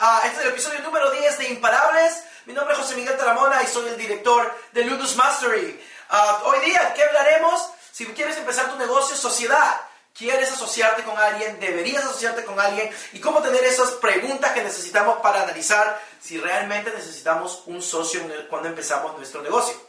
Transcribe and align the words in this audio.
Vez 0.00 0.08
más 0.08 0.22
a 0.22 0.26
este 0.26 0.40
es 0.40 0.46
el 0.46 0.52
episodio 0.52 0.80
número 0.80 1.10
10 1.10 1.38
de 1.38 1.48
Imparables. 1.50 2.24
Mi 2.46 2.54
nombre 2.54 2.74
es 2.74 2.80
José 2.80 2.96
Miguel 2.96 3.16
Taramona 3.16 3.62
y 3.62 3.66
soy 3.66 3.88
el 3.88 3.96
director 3.96 4.52
de 4.72 4.84
Ludus 4.84 5.16
Mastery. 5.16 5.80
Ah, 6.08 6.42
hoy 6.44 6.60
día, 6.64 6.92
¿qué 6.94 7.04
hablaremos? 7.04 7.70
Si 7.92 8.06
quieres 8.06 8.36
empezar 8.36 8.70
tu 8.70 8.76
negocio, 8.76 9.16
sociedad. 9.16 9.80
¿Quieres 10.16 10.50
asociarte 10.50 11.04
con 11.04 11.16
alguien? 11.16 11.60
¿Deberías 11.60 12.04
asociarte 12.04 12.44
con 12.44 12.58
alguien? 12.58 12.90
¿Y 13.12 13.20
cómo 13.20 13.40
tener 13.40 13.62
esas 13.64 13.92
preguntas 13.92 14.52
que 14.52 14.62
necesitamos 14.62 15.20
para 15.20 15.42
analizar 15.42 16.00
si 16.20 16.38
realmente 16.38 16.90
necesitamos 16.90 17.62
un 17.66 17.80
socio 17.80 18.20
cuando 18.48 18.68
empezamos 18.68 19.16
nuestro 19.16 19.42
negocio? 19.42 19.80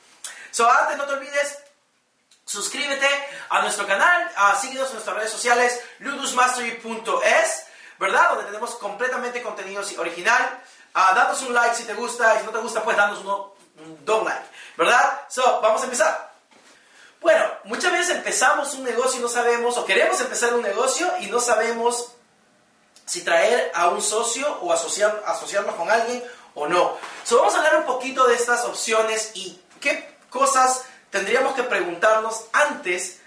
So, 0.51 0.69
antes 0.69 0.97
no 0.97 1.05
te 1.05 1.13
olvides 1.13 1.57
Suscríbete 2.43 3.07
a 3.49 3.61
nuestro 3.61 3.87
canal, 3.87 4.29
uh, 4.35 4.59
síguenos 4.59 4.89
en 4.89 4.95
nuestras 4.95 5.15
redes 5.15 5.31
sociales, 5.31 5.79
ludusmastery.es, 5.99 7.63
¿verdad? 8.01 8.29
Donde 8.29 8.45
tenemos 8.45 8.71
completamente 8.75 9.43
contenido 9.43 9.83
original. 9.99 10.59
Uh, 10.95 11.15
danos 11.15 11.39
un 11.43 11.53
like 11.53 11.75
si 11.75 11.83
te 11.83 11.93
gusta, 11.93 12.35
y 12.35 12.39
si 12.39 12.45
no 12.45 12.51
te 12.51 12.57
gusta, 12.57 12.83
pues 12.83 12.97
danos 12.97 13.19
uno, 13.19 13.53
un 13.77 14.03
don't 14.03 14.27
like, 14.27 14.43
¿verdad? 14.75 15.21
So, 15.29 15.61
vamos 15.61 15.81
a 15.81 15.85
empezar. 15.85 16.31
Bueno, 17.21 17.45
muchas 17.65 17.91
veces 17.91 18.15
empezamos 18.17 18.73
un 18.73 18.83
negocio 18.83 19.19
y 19.19 19.21
no 19.21 19.29
sabemos, 19.29 19.77
o 19.77 19.85
queremos 19.85 20.19
empezar 20.19 20.55
un 20.55 20.63
negocio 20.63 21.07
y 21.19 21.27
no 21.27 21.39
sabemos 21.39 22.13
si 23.05 23.23
traer 23.23 23.71
a 23.75 23.89
un 23.89 24.01
socio 24.01 24.51
o 24.61 24.73
asociar, 24.73 25.21
asociarnos 25.27 25.75
con 25.75 25.89
alguien 25.91 26.23
o 26.55 26.67
no. 26.67 26.97
So, 27.23 27.37
vamos 27.37 27.53
a 27.53 27.57
hablar 27.59 27.77
un 27.77 27.85
poquito 27.85 28.25
de 28.25 28.33
estas 28.33 28.65
opciones 28.65 29.31
y 29.35 29.61
qué 29.79 30.17
cosas 30.31 30.85
tendríamos 31.11 31.53
que 31.53 31.63
preguntarnos 31.63 32.45
antes 32.51 33.20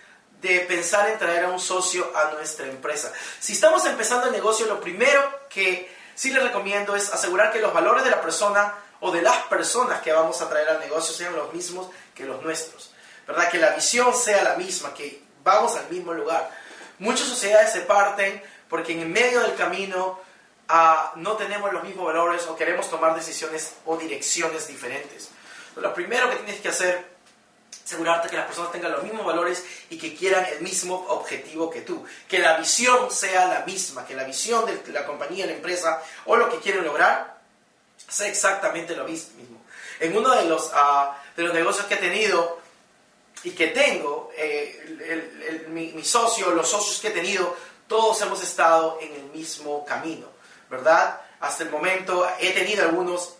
de 0.44 0.60
pensar 0.60 1.08
en 1.08 1.18
traer 1.18 1.46
a 1.46 1.48
un 1.48 1.58
socio 1.58 2.12
a 2.14 2.32
nuestra 2.32 2.66
empresa. 2.66 3.10
Si 3.40 3.54
estamos 3.54 3.86
empezando 3.86 4.26
el 4.26 4.32
negocio, 4.32 4.66
lo 4.66 4.78
primero 4.78 5.46
que 5.48 5.90
sí 6.14 6.30
les 6.30 6.42
recomiendo 6.42 6.94
es 6.94 7.10
asegurar 7.12 7.50
que 7.50 7.60
los 7.60 7.72
valores 7.72 8.04
de 8.04 8.10
la 8.10 8.20
persona 8.20 8.74
o 9.00 9.10
de 9.10 9.22
las 9.22 9.38
personas 9.44 10.02
que 10.02 10.12
vamos 10.12 10.42
a 10.42 10.48
traer 10.50 10.68
al 10.68 10.80
negocio 10.80 11.14
sean 11.14 11.34
los 11.34 11.52
mismos 11.54 11.88
que 12.14 12.26
los 12.26 12.42
nuestros. 12.42 12.92
¿Verdad? 13.26 13.50
Que 13.50 13.56
la 13.56 13.70
visión 13.70 14.14
sea 14.14 14.44
la 14.44 14.56
misma, 14.56 14.92
que 14.92 15.22
vamos 15.42 15.76
al 15.76 15.88
mismo 15.88 16.12
lugar. 16.12 16.50
Muchas 16.98 17.26
sociedades 17.26 17.72
se 17.72 17.80
parten 17.80 18.42
porque 18.68 18.92
en 18.92 19.10
medio 19.10 19.40
del 19.40 19.54
camino 19.54 20.20
uh, 20.68 21.18
no 21.18 21.36
tenemos 21.38 21.72
los 21.72 21.82
mismos 21.84 22.04
valores 22.04 22.46
o 22.48 22.54
queremos 22.54 22.90
tomar 22.90 23.14
decisiones 23.14 23.76
o 23.86 23.96
direcciones 23.96 24.66
diferentes. 24.66 25.30
Lo 25.76 25.94
primero 25.94 26.28
que 26.28 26.36
tienes 26.36 26.60
que 26.60 26.68
hacer 26.68 27.13
asegurarte 27.84 28.28
que 28.28 28.36
las 28.36 28.46
personas 28.46 28.72
tengan 28.72 28.92
los 28.92 29.02
mismos 29.02 29.24
valores 29.24 29.64
y 29.90 29.98
que 29.98 30.14
quieran 30.14 30.44
el 30.46 30.60
mismo 30.60 31.06
objetivo 31.08 31.70
que 31.70 31.82
tú. 31.82 32.04
Que 32.28 32.38
la 32.38 32.58
visión 32.58 33.10
sea 33.10 33.46
la 33.46 33.60
misma, 33.60 34.06
que 34.06 34.14
la 34.14 34.24
visión 34.24 34.64
de 34.66 34.92
la 34.92 35.06
compañía, 35.06 35.46
la 35.46 35.52
empresa 35.52 36.02
o 36.26 36.36
lo 36.36 36.48
que 36.50 36.58
quieren 36.58 36.84
lograr 36.84 37.38
sea 38.08 38.28
exactamente 38.28 38.94
lo 38.94 39.04
mismo. 39.04 39.62
En 40.00 40.16
uno 40.16 40.34
de 40.34 40.44
los, 40.44 40.66
uh, 40.66 41.12
de 41.36 41.42
los 41.42 41.54
negocios 41.54 41.86
que 41.86 41.94
he 41.94 41.98
tenido 41.98 42.58
y 43.44 43.50
que 43.50 43.68
tengo, 43.68 44.30
eh, 44.36 44.82
el, 44.86 45.42
el, 45.42 45.68
mi, 45.68 45.92
mi 45.92 46.04
socio, 46.04 46.50
los 46.50 46.68
socios 46.68 47.00
que 47.00 47.08
he 47.08 47.10
tenido, 47.10 47.56
todos 47.86 48.20
hemos 48.22 48.42
estado 48.42 48.98
en 49.00 49.12
el 49.12 49.24
mismo 49.24 49.84
camino, 49.84 50.26
¿verdad? 50.70 51.20
Hasta 51.40 51.62
el 51.64 51.70
momento 51.70 52.26
he 52.40 52.52
tenido 52.52 52.84
algunos 52.84 53.34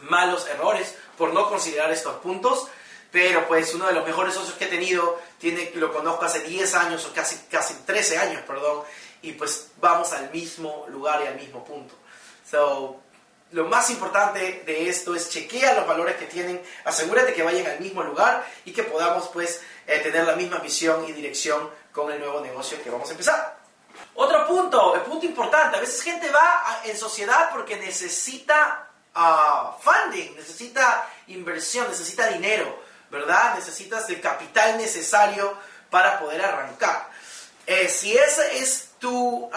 malos 0.00 0.46
errores 0.48 0.94
por 1.18 1.32
no 1.32 1.48
considerar 1.48 1.90
estos 1.90 2.16
puntos, 2.20 2.68
pero 3.14 3.46
pues 3.46 3.72
uno 3.74 3.86
de 3.86 3.92
los 3.92 4.04
mejores 4.04 4.34
socios 4.34 4.56
que 4.56 4.64
he 4.64 4.68
tenido, 4.68 5.20
tiene, 5.38 5.70
lo 5.76 5.92
conozco 5.92 6.24
hace 6.24 6.40
10 6.40 6.74
años 6.74 7.06
o 7.06 7.12
casi, 7.14 7.36
casi 7.48 7.74
13 7.86 8.18
años, 8.18 8.42
perdón, 8.44 8.82
y 9.22 9.30
pues 9.34 9.68
vamos 9.80 10.12
al 10.12 10.32
mismo 10.32 10.84
lugar 10.88 11.22
y 11.22 11.28
al 11.28 11.36
mismo 11.36 11.64
punto. 11.64 11.94
So, 12.50 13.00
lo 13.52 13.66
más 13.66 13.88
importante 13.90 14.64
de 14.66 14.88
esto 14.88 15.14
es 15.14 15.30
chequea 15.30 15.74
los 15.74 15.86
valores 15.86 16.16
que 16.16 16.26
tienen, 16.26 16.60
asegúrate 16.84 17.32
que 17.34 17.44
vayan 17.44 17.68
al 17.68 17.78
mismo 17.78 18.02
lugar 18.02 18.44
y 18.64 18.72
que 18.72 18.82
podamos 18.82 19.28
pues 19.28 19.62
eh, 19.86 20.00
tener 20.00 20.24
la 20.24 20.34
misma 20.34 20.58
visión 20.58 21.08
y 21.08 21.12
dirección 21.12 21.70
con 21.92 22.10
el 22.10 22.18
nuevo 22.18 22.40
negocio 22.40 22.82
que 22.82 22.90
vamos 22.90 23.08
a 23.10 23.12
empezar. 23.12 23.58
Otro 24.16 24.44
punto, 24.48 24.96
el 24.96 25.02
punto 25.02 25.24
importante, 25.24 25.76
a 25.76 25.80
veces 25.80 26.02
gente 26.02 26.28
va 26.32 26.80
en 26.84 26.98
sociedad 26.98 27.50
porque 27.52 27.76
necesita 27.76 28.90
uh, 29.14 29.80
funding, 29.80 30.34
necesita 30.34 31.08
inversión, 31.28 31.86
necesita 31.88 32.26
dinero. 32.26 32.82
¿Verdad? 33.10 33.54
Necesitas 33.54 34.08
el 34.10 34.20
capital 34.20 34.76
necesario 34.78 35.56
para 35.90 36.18
poder 36.18 36.44
arrancar. 36.44 37.08
Eh, 37.66 37.88
si 37.88 38.16
esa 38.16 38.46
es 38.48 38.90
tu 38.98 39.46
uh, 39.46 39.50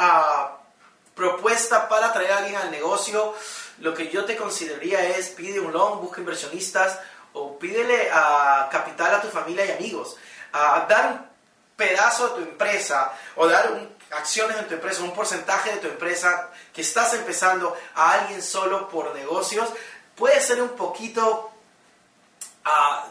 propuesta 1.16 1.90
para 1.90 2.14
traer 2.14 2.32
a 2.32 2.38
alguien 2.38 2.56
al 2.56 2.72
negocio, 2.72 3.34
lo 3.80 3.94
que 3.94 4.10
yo 4.10 4.26
te 4.26 4.38
consideraría 4.38 5.04
es 5.18 5.30
pide 5.30 5.60
un 5.60 5.74
loan, 5.74 6.00
busca 6.00 6.20
inversionistas 6.20 7.00
o 7.34 7.58
pídele 7.58 8.10
uh, 8.12 8.70
capital 8.70 9.16
a 9.16 9.22
tu 9.22 9.28
familia 9.28 9.66
y 9.66 9.72
amigos. 9.72 10.16
Uh, 10.54 10.88
dar 10.88 11.12
un 11.12 11.28
pedazo 11.76 12.30
de 12.30 12.36
tu 12.36 12.50
empresa 12.50 13.12
o 13.36 13.48
dar 13.48 13.70
acciones 14.12 14.58
en 14.58 14.68
tu 14.68 14.74
empresa, 14.76 15.04
un 15.04 15.14
porcentaje 15.14 15.72
de 15.72 15.78
tu 15.78 15.88
empresa 15.88 16.50
que 16.74 16.82
estás 16.82 17.14
empezando 17.14 17.76
a 17.96 18.14
alguien 18.14 18.42
solo 18.42 18.88
por 18.90 19.14
negocios, 19.14 19.70
puede 20.16 20.40
ser 20.42 20.62
un 20.62 20.70
poquito 20.70 21.52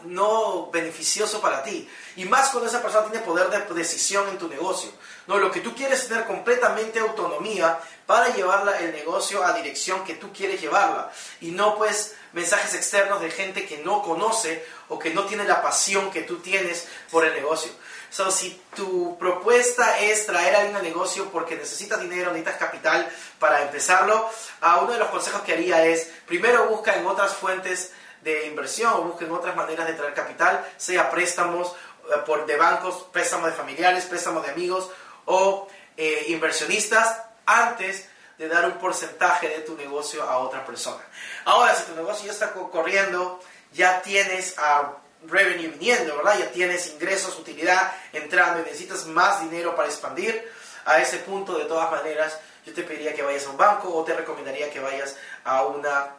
no 0.03 0.69
beneficioso 0.71 1.41
para 1.41 1.63
ti. 1.63 1.89
Y 2.15 2.25
más 2.25 2.49
cuando 2.49 2.69
esa 2.69 2.81
persona 2.81 3.09
tiene 3.09 3.25
poder 3.25 3.49
de 3.49 3.75
decisión 3.75 4.27
en 4.29 4.37
tu 4.37 4.47
negocio. 4.47 4.91
No, 5.27 5.37
lo 5.37 5.51
que 5.51 5.61
tú 5.61 5.75
quieres 5.75 6.01
es 6.01 6.07
tener 6.07 6.25
completamente 6.25 6.99
autonomía 6.99 7.79
para 8.05 8.33
llevarla 8.33 8.79
el 8.79 8.93
negocio 8.93 9.43
a 9.43 9.53
dirección 9.53 10.03
que 10.03 10.15
tú 10.15 10.31
quieres 10.31 10.61
llevarla. 10.61 11.11
Y 11.41 11.51
no 11.51 11.77
pues 11.77 12.15
mensajes 12.33 12.73
externos 12.73 13.21
de 13.21 13.31
gente 13.31 13.65
que 13.65 13.79
no 13.79 14.01
conoce 14.01 14.65
o 14.89 14.97
que 14.97 15.13
no 15.13 15.25
tiene 15.25 15.43
la 15.43 15.61
pasión 15.61 16.11
que 16.11 16.21
tú 16.21 16.37
tienes 16.39 16.87
por 17.11 17.25
el 17.25 17.33
negocio. 17.33 17.71
So, 18.09 18.31
si 18.31 18.61
tu 18.73 19.17
propuesta 19.17 19.99
es 19.99 20.25
traer 20.25 20.55
a 20.55 20.59
alguien 20.59 20.77
al 20.77 20.83
negocio 20.83 21.29
porque 21.29 21.57
necesitas 21.57 21.99
dinero, 21.99 22.31
necesitas 22.31 22.57
capital 22.57 23.09
para 23.37 23.63
empezarlo, 23.63 24.29
uh, 24.61 24.83
uno 24.83 24.93
de 24.93 24.99
los 24.99 25.09
consejos 25.09 25.41
que 25.41 25.53
haría 25.53 25.85
es, 25.85 26.09
primero 26.25 26.67
busca 26.67 26.95
en 26.95 27.05
otras 27.05 27.33
fuentes 27.33 27.91
de 28.21 28.47
inversión 28.47 28.93
o 28.93 29.01
busquen 29.03 29.31
otras 29.31 29.55
maneras 29.55 29.87
de 29.87 29.93
traer 29.93 30.13
capital, 30.13 30.65
sea 30.77 31.09
préstamos 31.09 31.73
eh, 32.09 32.17
por, 32.25 32.45
de 32.45 32.55
bancos, 32.55 33.07
préstamos 33.11 33.47
de 33.47 33.53
familiares, 33.53 34.05
préstamos 34.05 34.43
de 34.45 34.51
amigos 34.51 34.89
o 35.25 35.67
eh, 35.95 36.25
inversionistas 36.29 37.21
antes 37.45 38.07
de 38.37 38.47
dar 38.47 38.65
un 38.65 38.73
porcentaje 38.73 39.49
de 39.49 39.59
tu 39.59 39.75
negocio 39.75 40.23
a 40.23 40.37
otra 40.37 40.65
persona. 40.65 41.03
Ahora, 41.45 41.73
si 41.73 41.83
tu 41.83 41.95
negocio 41.95 42.27
ya 42.27 42.33
está 42.33 42.53
corriendo, 42.53 43.39
ya 43.73 44.01
tienes 44.01 44.57
a 44.59 44.93
revenue 45.25 45.69
viniendo, 45.69 46.15
¿verdad? 46.17 46.37
Ya 46.37 46.51
tienes 46.51 46.87
ingresos, 46.87 47.37
utilidad 47.39 47.91
entrando 48.13 48.59
y 48.59 48.63
necesitas 48.63 49.07
más 49.07 49.41
dinero 49.41 49.75
para 49.75 49.87
expandir, 49.87 50.47
a 50.87 51.01
ese 51.01 51.17
punto, 51.17 51.57
de 51.57 51.65
todas 51.65 51.91
maneras, 51.91 52.39
yo 52.65 52.73
te 52.73 52.81
pediría 52.83 53.13
que 53.13 53.21
vayas 53.21 53.45
a 53.45 53.49
un 53.49 53.57
banco 53.57 53.93
o 53.93 54.03
te 54.05 54.15
recomendaría 54.15 54.71
que 54.71 54.79
vayas 54.79 55.17
a 55.43 55.65
una 55.65 56.15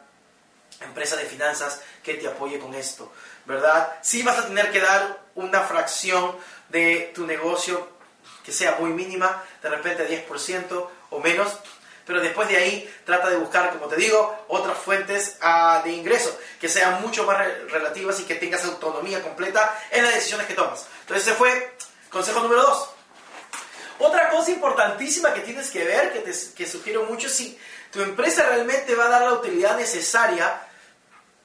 empresa 0.81 1.15
de 1.15 1.25
finanzas 1.25 1.81
que 2.03 2.15
te 2.15 2.27
apoye 2.27 2.59
con 2.59 2.73
esto, 2.73 3.11
¿verdad? 3.45 3.93
Sí 4.01 4.23
vas 4.23 4.39
a 4.39 4.47
tener 4.47 4.71
que 4.71 4.79
dar 4.79 5.19
una 5.35 5.61
fracción 5.61 6.35
de 6.69 7.11
tu 7.13 7.25
negocio 7.25 7.89
que 8.43 8.51
sea 8.51 8.77
muy 8.79 8.91
mínima, 8.91 9.43
de 9.61 9.69
repente 9.69 10.27
10% 10.27 10.89
o 11.09 11.19
menos, 11.19 11.57
pero 12.05 12.21
después 12.21 12.47
de 12.49 12.57
ahí 12.57 12.95
trata 13.05 13.29
de 13.29 13.37
buscar, 13.37 13.71
como 13.71 13.87
te 13.87 13.95
digo, 13.95 14.45
otras 14.47 14.77
fuentes 14.77 15.37
uh, 15.43 15.83
de 15.83 15.91
ingreso 15.91 16.35
que 16.59 16.67
sean 16.67 17.01
mucho 17.01 17.23
más 17.25 17.37
relativas 17.69 18.19
y 18.19 18.23
que 18.23 18.35
tengas 18.35 18.65
autonomía 18.65 19.21
completa 19.21 19.79
en 19.91 20.03
las 20.03 20.15
decisiones 20.15 20.47
que 20.47 20.55
tomas. 20.55 20.87
Entonces 21.01 21.27
ese 21.27 21.35
fue 21.35 21.75
consejo 22.09 22.39
número 22.39 22.63
2. 22.63 22.89
Importantísima 24.49 25.33
que 25.33 25.41
tienes 25.41 25.69
que 25.69 25.83
ver, 25.83 26.13
que, 26.13 26.19
te, 26.19 26.31
que 26.55 26.65
sugiero 26.65 27.03
mucho, 27.03 27.27
es 27.27 27.35
si 27.35 27.59
tu 27.91 28.01
empresa 28.01 28.43
realmente 28.47 28.95
va 28.95 29.05
a 29.05 29.09
dar 29.09 29.21
la 29.23 29.33
utilidad 29.33 29.77
necesaria 29.77 30.61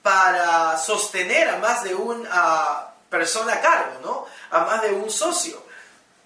para 0.03 0.77
sostener 0.79 1.49
a 1.49 1.59
más 1.59 1.85
de 1.85 1.95
una 1.95 2.89
persona 3.09 3.55
a 3.55 3.61
cargo, 3.61 4.01
¿no? 4.03 4.27
A 4.51 4.65
más 4.65 4.83
de 4.83 4.93
un 4.93 5.11
socio. 5.11 5.65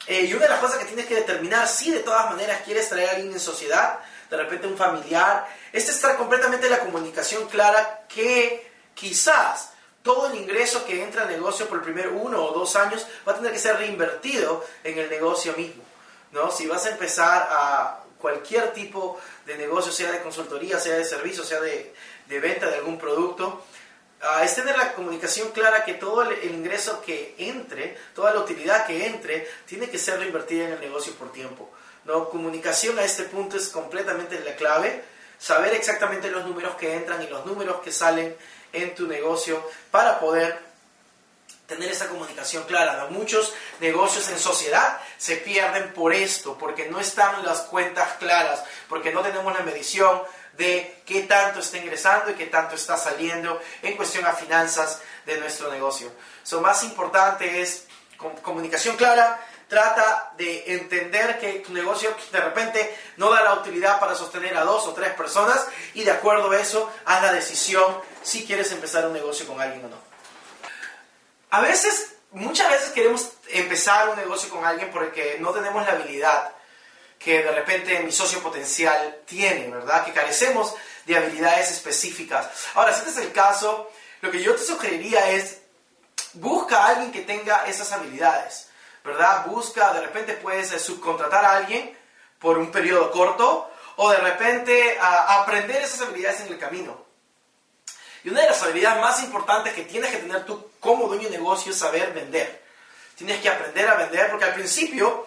Eh, 0.07 0.23
y 0.23 0.33
una 0.33 0.45
de 0.45 0.51
las 0.51 0.61
cosas 0.61 0.79
que 0.79 0.87
tienes 0.87 1.07
que 1.07 1.15
determinar, 1.15 1.69
si 1.69 1.91
de 1.91 2.01
todas 2.01 2.31
maneras 2.31 2.63
quieres 2.65 2.89
traer 2.89 3.09
a 3.09 3.13
alguien 3.13 3.33
en 3.33 3.41
sociedad, 3.41 4.01
de 4.31 4.37
repente 4.37 4.67
un 4.67 4.77
familiar. 4.77 5.47
Este 5.73 5.91
estar 5.91 6.17
completamente 6.17 6.69
la 6.69 6.81
comunicación 6.81 7.47
clara 7.49 8.05
que 8.09 8.71
quizás 8.95 9.71
todo 10.03 10.29
el 10.29 10.37
ingreso 10.37 10.85
que 10.87 11.03
entra 11.03 11.23
al 11.23 11.29
negocio 11.29 11.67
por 11.69 11.79
el 11.79 11.85
primer 11.85 12.09
uno 12.09 12.43
o 12.43 12.53
dos 12.53 12.77
años 12.77 13.07
va 13.27 13.33
a 13.33 13.37
tener 13.37 13.53
que 13.53 13.59
ser 13.59 13.77
reinvertido 13.77 14.65
en 14.85 14.99
el 14.99 15.11
negocio 15.11 15.53
mismo. 15.55 15.83
¿No? 16.33 16.51
Si 16.51 16.67
vas 16.67 16.87
a 16.87 16.91
empezar 16.91 17.49
a 17.51 18.05
cualquier 18.19 18.73
tipo 18.73 19.21
de 19.47 19.57
negocio, 19.57 19.93
sea 19.93 20.11
de 20.13 20.21
consultoría, 20.21 20.79
sea 20.79 20.97
de 20.97 21.05
servicio, 21.05 21.45
sea 21.45 21.61
de, 21.61 21.95
de 22.27 22.41
venta 22.41 22.69
de 22.69 22.77
algún 22.77 22.99
producto, 22.99 23.65
uh, 24.23 24.43
es 24.43 24.55
tener 24.55 24.77
la 24.77 24.95
comunicación 24.95 25.51
clara 25.51 25.85
que 25.85 25.95
todo 25.95 26.23
el, 26.23 26.33
el, 26.39 26.55
ingreso 26.55 27.01
que 27.01 27.35
entre, 27.39 27.97
toda 28.15 28.35
la 28.35 28.41
utilidad 28.41 28.87
que 28.87 29.07
entre, 29.07 29.49
tiene 29.67 29.89
que 29.89 29.99
ser 29.99 30.19
reinvertida 30.19 30.65
en 30.65 30.73
el 30.73 30.81
negocio 30.81 31.15
por 31.15 31.33
tiempo. 31.33 31.71
¿no? 32.05 32.29
Comunicación 32.29 32.99
a 32.99 33.05
este 33.05 33.25
punto 33.25 33.57
es 33.57 33.69
completamente 33.69 34.41
la 34.41 34.57
clave, 34.57 35.03
saber 35.39 35.75
exactamente 35.75 36.31
los 36.31 36.45
números 36.45 36.75
que 36.77 36.95
entran 36.95 37.23
y 37.23 37.29
los 37.29 37.47
números 37.47 37.81
que 37.81 37.93
salen 37.93 38.37
en 38.73 38.95
tu 38.95 39.07
negocio 39.07 39.63
para 39.91 40.19
poder 40.21 40.68
tener 41.69 41.91
esa 41.91 42.09
comunicación 42.09 42.65
clara. 42.65 43.07
Muchos 43.11 43.53
negocios 43.79 44.29
en 44.31 44.39
sociedad 44.39 45.01
se 45.19 45.37
pierden 45.37 45.93
por 45.93 46.15
esto, 46.15 46.57
porque 46.57 46.89
no 46.89 46.99
están 46.99 47.45
las 47.45 47.61
cuentas 47.61 48.15
claras, 48.19 48.65
porque 48.89 49.13
no 49.13 49.21
tenemos 49.21 49.53
la 49.53 49.63
medición 49.63 50.23
de 50.55 51.03
qué 51.05 51.23
tanto 51.23 51.61
está 51.61 51.77
ingresando 51.77 52.31
y 52.31 52.35
qué 52.35 52.47
tanto 52.47 52.75
está 52.75 52.97
saliendo 52.97 53.61
en 53.83 53.97
cuestión 53.97 54.25
a 54.25 54.33
finanzas 54.33 55.03
de 55.27 55.39
nuestro 55.39 55.71
negocio. 55.71 56.11
Lo 56.51 56.63
más 56.63 56.83
importante 56.85 57.61
es 57.61 57.85
comunicación 58.43 58.97
clara, 58.97 59.39
trata 59.69 60.33
de 60.39 60.73
entender 60.75 61.39
que 61.39 61.61
tu 61.61 61.75
negocio 61.75 62.17
de 62.33 62.41
repente 62.41 62.99
no 63.19 63.31
da 63.31 63.43
la 63.43 63.53
utilidad 63.53 64.01
para 64.01 64.15
sostener 64.15 64.57
a 64.57 64.65
dos 64.65 64.87
o 64.87 64.95
tres 64.95 65.13
personas 65.13 65.67
y 65.93 66.03
de 66.03 66.13
acuerdo 66.13 66.51
a 66.51 66.59
eso 66.59 66.91
haz 67.05 67.23
la 67.23 67.33
decisión 67.33 68.01
si 68.23 68.47
quieres 68.47 68.73
empezar 68.73 69.07
un 69.07 69.13
negocio 69.13 69.47
con 69.47 69.61
alguien 69.61 69.85
o 69.85 69.89
no. 69.89 70.18
A 71.51 71.61
veces, 71.61 72.15
muchas 72.33 72.71
veces 72.71 72.91
queremos 72.91 73.31
empezar 73.49 74.11
un 74.11 74.17
negocio 74.17 74.51
con 74.51 74.65
alguien 74.65 74.91
porque 74.91 75.39
no 75.41 75.51
tenemos 75.53 75.87
la 75.87 75.93
habilidad 75.93 76.53
que 77.19 77.43
de 77.43 77.51
repente 77.51 78.01
mi 78.01 78.13
socio 78.13 78.41
potencial 78.41 79.23
tiene, 79.27 79.69
¿verdad? 79.69 80.05
Que 80.05 80.13
carecemos 80.13 80.75
de 81.07 81.17
habilidades 81.17 81.71
específicas. 81.71 82.49
Ahora, 82.75 82.93
si 82.93 83.01
este 83.01 83.11
es 83.11 83.27
el 83.27 83.33
caso, 83.33 83.91
lo 84.21 84.31
que 84.31 84.43
yo 84.43 84.55
te 84.55 84.63
sugeriría 84.63 85.31
es 85.31 85.59
busca 86.35 86.85
a 86.85 86.89
alguien 86.89 87.11
que 87.11 87.23
tenga 87.23 87.67
esas 87.67 87.91
habilidades, 87.93 88.69
¿verdad? 89.03 89.47
Busca, 89.47 89.93
de 89.95 90.03
repente 90.03 90.35
puedes 90.35 90.71
subcontratar 90.83 91.45
a 91.45 91.57
alguien 91.57 91.97
por 92.39 92.59
un 92.59 92.71
periodo 92.71 93.11
corto 93.11 93.71
o 93.97 94.11
de 94.11 94.19
repente 94.19 94.99
a 95.01 95.43
aprender 95.43 95.83
esas 95.83 96.03
habilidades 96.03 96.43
en 96.43 96.49
el 96.49 96.59
camino. 96.59 97.08
Y 98.25 98.31
una 98.31 98.43
de 98.43 98.49
las 98.49 98.63
habilidades 98.63 99.01
más 99.01 99.23
importantes 99.23 99.75
que 99.75 99.83
tienes 99.83 100.11
que 100.11 100.19
tener 100.19 100.45
tú 100.45 100.71
como 100.81 101.07
dueño 101.09 101.25
de 101.25 101.39
negocio 101.39 101.73
es 101.73 101.79
saber 101.79 102.13
vender. 102.13 102.65
Tienes 103.17 103.41
que 103.41 103.49
aprender 103.49 103.89
a 103.89 103.95
vender 103.95 104.31
porque 104.31 104.45
al 104.45 104.55
principio 104.55 105.27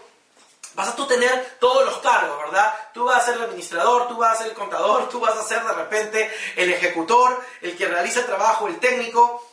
vas 0.74 0.90
a 0.90 0.96
tú 0.96 1.06
tener 1.06 1.58
todos 1.60 1.86
los 1.86 1.98
cargos, 2.00 2.38
¿verdad? 2.40 2.74
Tú 2.94 3.06
vas 3.06 3.24
a 3.24 3.26
ser 3.26 3.36
el 3.36 3.44
administrador, 3.44 4.08
tú 4.08 4.18
vas 4.18 4.34
a 4.34 4.38
ser 4.38 4.48
el 4.48 4.54
contador, 4.54 5.10
tú 5.10 5.20
vas 5.20 5.38
a 5.38 5.44
ser 5.44 5.64
de 5.64 5.74
repente 5.74 6.32
el 6.56 6.72
ejecutor, 6.72 7.42
el 7.62 7.76
que 7.76 7.88
realiza 7.88 8.22
el 8.22 8.26
trabajo, 8.26 8.68
el 8.68 8.80
técnico 8.80 9.46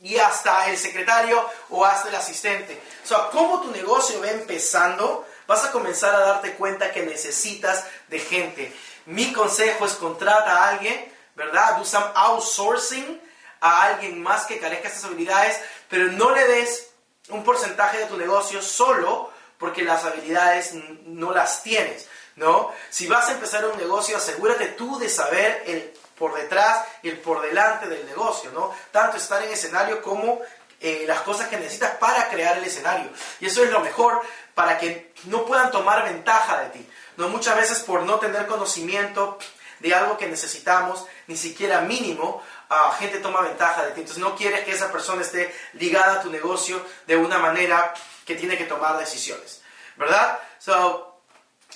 y 0.00 0.16
hasta 0.16 0.70
el 0.70 0.78
secretario 0.78 1.44
o 1.70 1.84
hasta 1.84 2.08
el 2.08 2.14
asistente. 2.14 2.80
O 3.04 3.06
sea, 3.06 3.28
como 3.30 3.60
tu 3.60 3.70
negocio 3.70 4.20
va 4.20 4.30
empezando, 4.30 5.26
vas 5.46 5.64
a 5.64 5.72
comenzar 5.72 6.14
a 6.14 6.20
darte 6.20 6.54
cuenta 6.54 6.92
que 6.92 7.02
necesitas 7.02 7.84
de 8.08 8.18
gente. 8.18 8.72
Mi 9.06 9.32
consejo 9.32 9.84
es 9.84 9.94
contrata 9.94 10.64
a 10.64 10.68
alguien, 10.68 11.12
¿verdad? 11.40 11.82
Some 11.84 12.06
outsourcing 12.14 13.18
a 13.60 13.82
alguien 13.84 14.22
más 14.22 14.44
que 14.44 14.58
carezca 14.58 14.88
de 14.88 14.94
estas 14.94 15.04
habilidades, 15.06 15.58
pero 15.88 16.12
no 16.12 16.34
le 16.34 16.46
des 16.46 16.90
un 17.30 17.42
porcentaje 17.42 17.98
de 17.98 18.06
tu 18.06 18.18
negocio 18.18 18.60
solo 18.60 19.30
porque 19.58 19.82
las 19.82 20.04
habilidades 20.04 20.74
no 21.06 21.32
las 21.32 21.62
tienes, 21.62 22.08
¿no? 22.36 22.72
Si 22.90 23.06
vas 23.06 23.28
a 23.28 23.32
empezar 23.32 23.64
un 23.66 23.78
negocio, 23.78 24.18
asegúrate 24.18 24.66
tú 24.68 24.98
de 24.98 25.08
saber 25.08 25.62
el 25.66 25.94
por 26.18 26.34
detrás 26.34 26.84
y 27.02 27.08
el 27.08 27.18
por 27.18 27.40
delante 27.40 27.88
del 27.88 28.04
negocio, 28.04 28.50
¿no? 28.52 28.74
Tanto 28.90 29.16
estar 29.16 29.42
en 29.42 29.50
escenario 29.50 30.02
como 30.02 30.40
eh, 30.78 31.04
las 31.06 31.22
cosas 31.22 31.48
que 31.48 31.56
necesitas 31.56 31.96
para 31.96 32.28
crear 32.28 32.58
el 32.58 32.64
escenario. 32.64 33.10
Y 33.40 33.46
eso 33.46 33.64
es 33.64 33.70
lo 33.70 33.80
mejor 33.80 34.20
para 34.54 34.76
que 34.76 35.14
no 35.24 35.46
puedan 35.46 35.70
tomar 35.70 36.04
ventaja 36.04 36.60
de 36.60 36.68
ti. 36.70 36.90
No 37.16 37.30
muchas 37.30 37.56
veces 37.56 37.80
por 37.80 38.02
no 38.02 38.18
tener 38.18 38.46
conocimiento 38.46 39.38
de 39.80 39.94
algo 39.94 40.16
que 40.16 40.28
necesitamos, 40.28 41.04
ni 41.26 41.36
siquiera 41.36 41.80
mínimo, 41.80 42.42
uh, 42.70 42.92
gente 42.98 43.18
toma 43.18 43.40
ventaja 43.40 43.84
de 43.84 43.92
ti. 43.92 44.00
Entonces 44.00 44.22
no 44.22 44.36
quieres 44.36 44.64
que 44.64 44.72
esa 44.72 44.92
persona 44.92 45.22
esté 45.22 45.54
ligada 45.74 46.14
a 46.14 46.22
tu 46.22 46.30
negocio 46.30 46.84
de 47.06 47.16
una 47.16 47.38
manera 47.38 47.92
que 48.24 48.36
tiene 48.36 48.56
que 48.56 48.64
tomar 48.64 48.98
decisiones, 48.98 49.62
¿verdad? 49.96 50.38
So, 50.58 51.22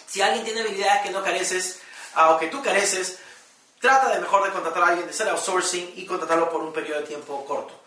si 0.07 0.23
alguien 0.23 0.45
tiene 0.45 0.61
habilidades 0.61 1.03
que 1.03 1.11
no 1.11 1.25
careces 1.25 1.81
uh, 2.17 2.33
o 2.33 2.39
que 2.39 2.49
tú 2.49 2.63
careces, 2.63 3.19
trata 3.81 4.11
de 4.11 4.21
mejor 4.21 4.45
de 4.45 4.51
contratar 4.51 4.83
a 4.83 4.87
alguien, 4.89 5.07
de 5.07 5.13
hacer 5.13 5.29
outsourcing 5.29 5.93
y 5.97 6.07
contratarlo 6.07 6.51
por 6.51 6.63
un 6.63 6.73
periodo 6.73 7.01
de 7.01 7.07
tiempo 7.07 7.45
corto. 7.45 7.83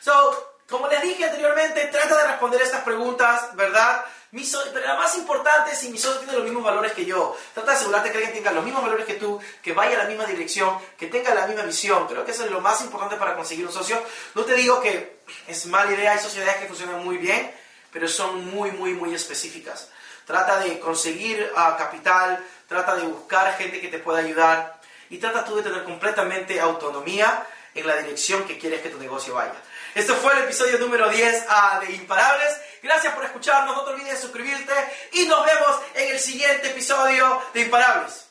So, 0.00 0.54
como 0.68 0.88
les 0.88 1.02
dije 1.02 1.24
anteriormente, 1.24 1.86
trata 1.86 2.16
de 2.16 2.26
responder 2.28 2.62
estas 2.62 2.82
preguntas, 2.82 3.54
¿verdad? 3.54 4.04
Pero 4.34 4.86
la 4.86 4.96
más 4.96 5.16
importante 5.16 5.72
es 5.72 5.78
si 5.78 5.90
mi 5.90 5.98
socio 5.98 6.18
tiene 6.18 6.32
los 6.32 6.42
mismos 6.42 6.64
valores 6.64 6.92
que 6.92 7.04
yo. 7.04 7.36
Trata 7.52 7.70
de 7.70 7.76
asegurarte 7.76 8.10
que 8.10 8.16
alguien 8.18 8.34
tenga 8.34 8.50
los 8.50 8.64
mismos 8.64 8.82
valores 8.82 9.06
que 9.06 9.14
tú, 9.14 9.40
que 9.62 9.72
vaya 9.72 9.94
a 9.94 10.02
la 10.02 10.08
misma 10.08 10.24
dirección, 10.24 10.76
que 10.98 11.06
tenga 11.06 11.32
la 11.34 11.46
misma 11.46 11.62
visión. 11.62 12.08
Creo 12.08 12.24
que 12.24 12.32
eso 12.32 12.44
es 12.44 12.50
lo 12.50 12.60
más 12.60 12.80
importante 12.80 13.16
para 13.16 13.36
conseguir 13.36 13.64
un 13.64 13.72
socio. 13.72 14.02
No 14.34 14.44
te 14.44 14.54
digo 14.54 14.80
que 14.80 15.20
es 15.46 15.66
mala 15.66 15.92
idea, 15.92 16.12
hay 16.12 16.18
sociedades 16.18 16.56
que 16.56 16.66
funcionan 16.66 17.04
muy 17.04 17.16
bien, 17.18 17.52
pero 17.92 18.08
son 18.08 18.44
muy, 18.46 18.72
muy, 18.72 18.94
muy 18.94 19.14
específicas. 19.14 19.88
Trata 20.26 20.58
de 20.58 20.80
conseguir 20.80 21.52
uh, 21.52 21.76
capital, 21.78 22.44
trata 22.66 22.96
de 22.96 23.04
buscar 23.04 23.56
gente 23.56 23.80
que 23.80 23.88
te 23.88 23.98
pueda 23.98 24.18
ayudar 24.18 24.80
y 25.10 25.18
trata 25.18 25.44
tú 25.44 25.56
de 25.56 25.62
tener 25.62 25.84
completamente 25.84 26.58
autonomía 26.58 27.46
en 27.72 27.86
la 27.86 27.96
dirección 27.98 28.44
que 28.44 28.58
quieres 28.58 28.80
que 28.80 28.88
tu 28.88 28.98
negocio 28.98 29.34
vaya. 29.34 29.54
Este 29.94 30.12
fue 30.12 30.32
el 30.32 30.44
episodio 30.44 30.78
número 30.78 31.08
10 31.08 31.34
uh, 31.34 31.44
ah, 31.48 31.80
de 31.86 31.94
Imparables. 31.94 32.60
Gracias 32.82 33.14
por 33.14 33.24
escucharnos, 33.24 33.76
no 33.76 33.84
te 33.84 33.92
olvides 33.92 34.14
de 34.14 34.20
suscribirte 34.20 34.72
y 35.12 35.26
nos 35.26 35.46
vemos 35.46 35.80
en 35.94 36.12
el 36.12 36.18
siguiente 36.18 36.70
episodio 36.70 37.40
de 37.54 37.60
Imparables. 37.60 38.26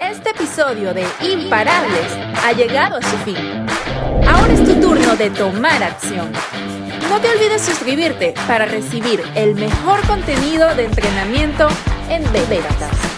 Este 0.00 0.30
episodio 0.30 0.92
de 0.92 1.06
Imparables 1.20 2.12
ha 2.42 2.52
llegado 2.52 2.96
a 2.96 3.02
su 3.02 3.16
fin. 3.18 3.66
Ahora 4.28 4.52
es 4.52 4.64
tu 4.64 4.80
turno 4.80 5.14
de 5.14 5.30
tomar 5.30 5.82
acción. 5.84 6.32
No 7.08 7.20
te 7.20 7.28
olvides 7.30 7.62
suscribirte 7.62 8.34
para 8.48 8.66
recibir 8.66 9.22
el 9.36 9.54
mejor 9.54 10.04
contenido 10.06 10.74
de 10.74 10.86
entrenamiento 10.86 11.68
en 12.08 12.24
ventas. 12.32 13.09